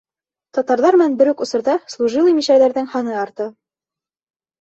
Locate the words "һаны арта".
2.95-3.49